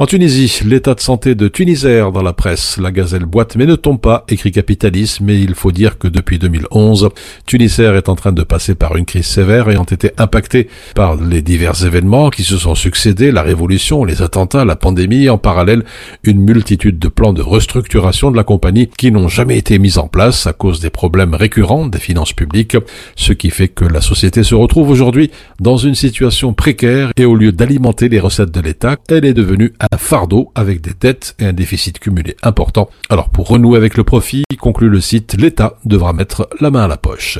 [0.00, 2.78] En Tunisie, l'état de santé de Tunisair dans la presse.
[2.78, 6.38] La gazelle boite mais ne tombe pas, écrit Capitalisme, mais il faut dire que depuis
[6.38, 7.08] 2011,
[7.46, 11.42] Tunisair est en train de passer par une crise sévère ayant été impactée par les
[11.42, 15.82] divers événements qui se sont succédés, la révolution, les attentats, la pandémie, en parallèle,
[16.22, 20.06] une multitude de plans de restructuration de la compagnie qui n'ont jamais été mis en
[20.06, 22.76] place à cause des problèmes récurrents des finances publiques,
[23.16, 27.34] ce qui fait que la société se retrouve aujourd'hui dans une situation précaire et au
[27.34, 31.46] lieu d'alimenter les recettes de l'État, elle est devenue un fardeau avec des dettes et
[31.46, 32.90] un déficit cumulé important.
[33.08, 36.88] Alors pour renouer avec le profit, conclut le site, l'État devra mettre la main à
[36.88, 37.38] la poche.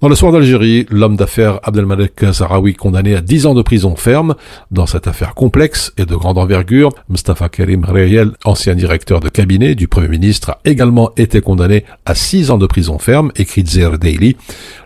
[0.00, 4.34] Dans le soir d'Algérie, l'homme d'affaires Abdelmalek Sahraoui condamné à 10 ans de prison ferme
[4.70, 6.90] dans cette affaire complexe et de grande envergure.
[7.08, 12.14] Mustafa Karim Reyel, ancien directeur de cabinet du Premier ministre, a également été condamné à
[12.14, 14.36] 6 ans de prison ferme, écrit Zer Daily.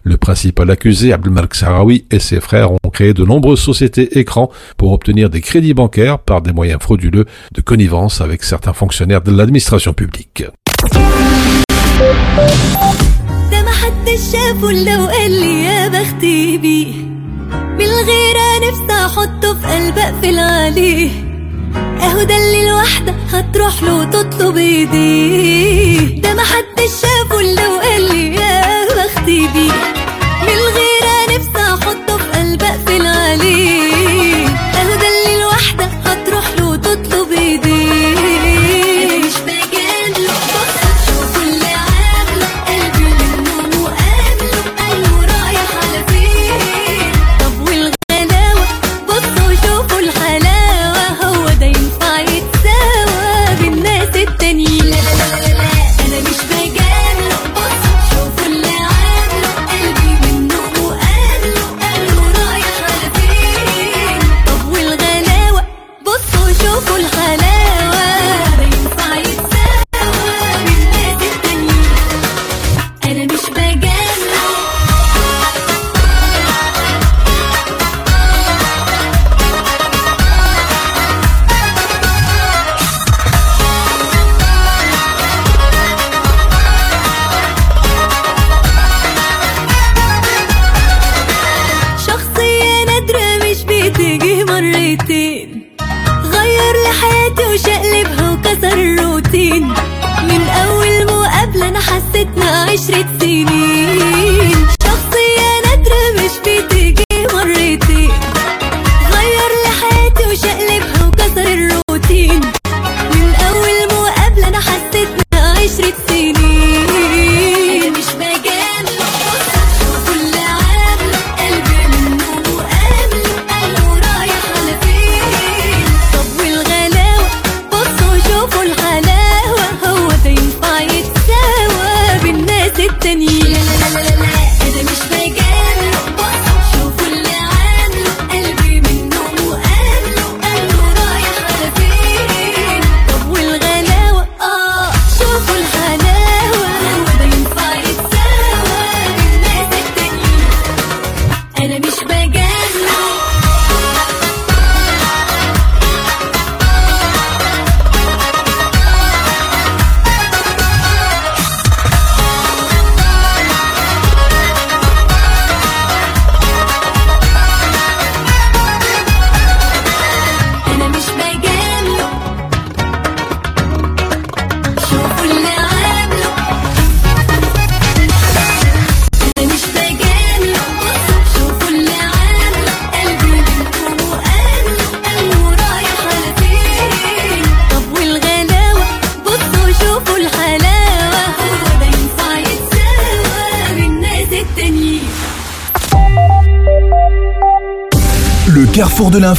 [0.03, 4.93] Le principal accusé, Abdelmalek Sahraoui, et ses frères ont créé de nombreuses sociétés écrans pour
[4.93, 9.95] obtenir des crédits bancaires par des moyens frauduleux de connivence avec certains fonctionnaires de l'administration
[9.95, 10.45] publique.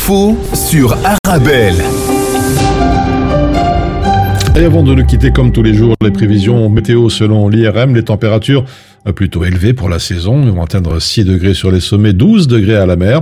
[0.05, 0.95] L'info sur
[1.25, 1.83] Arabelle.
[4.55, 8.03] Et avant de nous quitter comme tous les jours, les prévisions météo selon l'IRM, les
[8.03, 8.65] températures
[9.07, 12.75] euh, plutôt élevées pour la saison vont atteindre 6 degrés sur les sommets, 12 degrés
[12.75, 13.21] à la mer.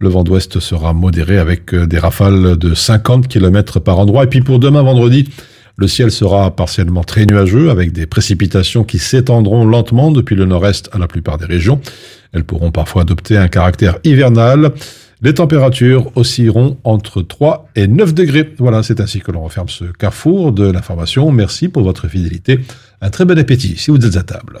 [0.00, 4.24] Le vent d'ouest sera modéré avec euh, des rafales de 50 km par endroit.
[4.24, 5.28] Et puis pour demain vendredi,
[5.76, 10.90] le ciel sera partiellement très nuageux avec des précipitations qui s'étendront lentement depuis le nord-est
[10.92, 11.80] à la plupart des régions.
[12.32, 14.72] Elles pourront parfois adopter un caractère hivernal.
[15.22, 18.54] Les températures oscilleront entre 3 et 9 degrés.
[18.58, 21.30] Voilà, c'est ainsi que l'on referme ce carrefour de l'information.
[21.30, 22.60] Merci pour votre fidélité.
[23.00, 24.60] Un très bon appétit si vous êtes à table.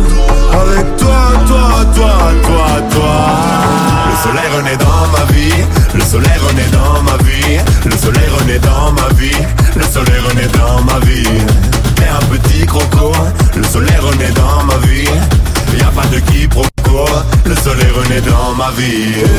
[18.81, 19.30] dans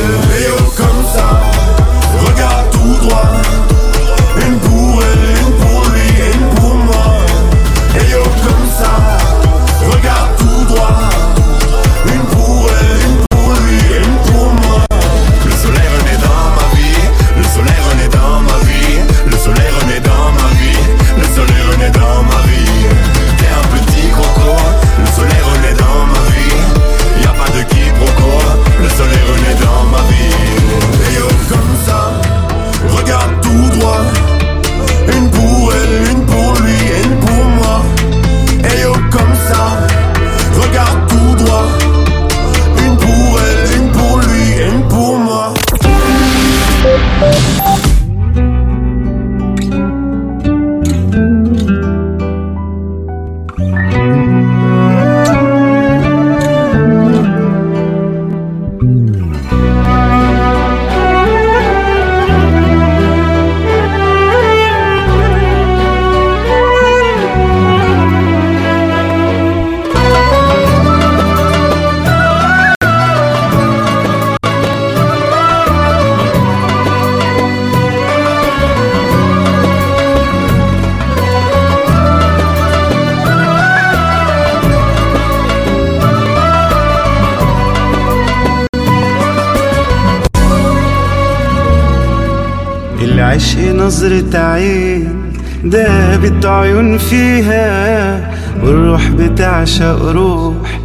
[93.53, 95.33] العشق نظرة عين
[95.63, 98.31] دابت عيون فيها
[98.63, 100.79] والروح بتعشق روح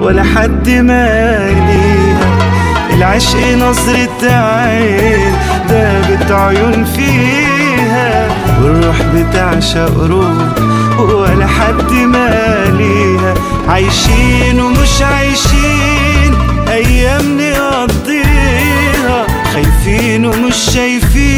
[0.00, 2.38] ولا حد ماليها
[2.94, 5.32] العشق نظرة عين
[5.68, 8.28] دابت عيون فيها
[8.62, 10.58] والروح بتعشق روح
[10.98, 13.34] ولا حد ماليها
[13.68, 16.34] عايشين ومش عايشين
[16.68, 21.37] أيام نقضيها خايفين ومش شايفين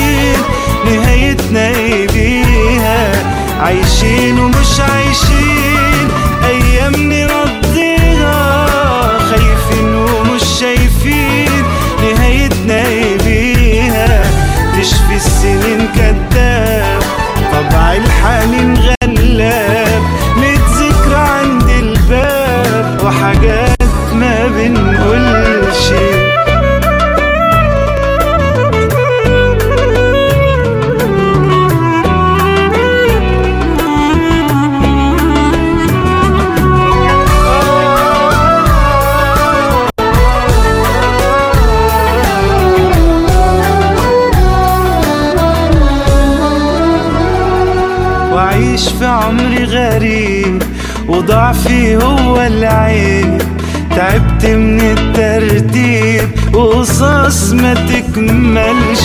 [0.85, 2.81] نهايتنا إيه
[3.61, 6.09] عايشين ومش عايشين
[6.45, 8.67] أيام نقضيها
[9.31, 11.63] خايفين ومش شايفين
[12.03, 14.23] نهايتنا إيه
[14.81, 17.01] تشفي السنين كداب
[17.53, 20.03] طبع الحنين غلاب.
[20.37, 23.70] ميت ذكرى عند الباب وحاجات
[49.71, 50.63] غريب
[51.09, 53.43] وضعفي هو العيب.
[53.97, 59.05] تعبت من الترتيب وقصص ما تكملش.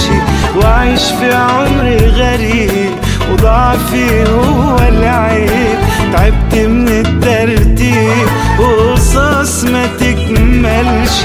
[0.55, 2.91] وأعيش في عمري غريب
[3.31, 5.79] وضعفي هو العيب.
[6.13, 8.27] تعبت من الترتيب
[8.59, 11.17] وقصص ما تكملش.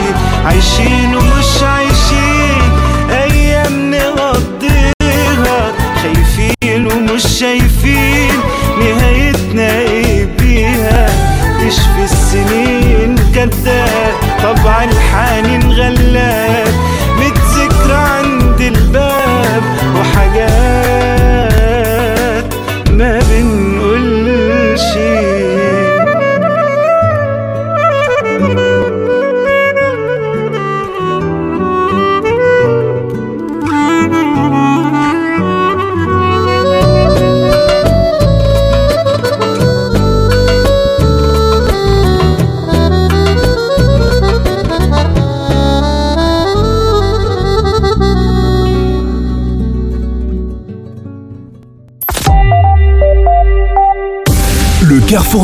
[0.47, 1.80] عايشين ومش عايشين
[13.49, 15.50] كذاب طبعا حنين